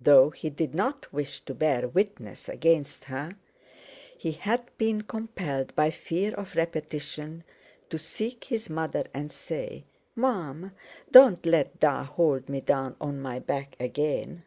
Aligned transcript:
Though 0.00 0.30
he 0.30 0.50
did 0.50 0.74
not 0.74 1.12
wish 1.12 1.42
to 1.42 1.54
bear 1.54 1.86
witness 1.86 2.48
against 2.48 3.04
her, 3.04 3.36
he 4.18 4.32
had 4.32 4.64
been 4.78 5.02
compelled, 5.02 5.76
by 5.76 5.92
fear 5.92 6.34
of 6.34 6.56
repetition, 6.56 7.44
to 7.88 7.96
seek 7.96 8.46
his 8.46 8.68
mother 8.68 9.04
and 9.14 9.30
say: 9.30 9.84
"Mum, 10.16 10.72
don't 11.12 11.46
let 11.46 11.78
'Da' 11.78 12.02
hold 12.02 12.48
me 12.48 12.60
down 12.60 12.96
on 13.00 13.20
my 13.20 13.38
back 13.38 13.76
again." 13.78 14.42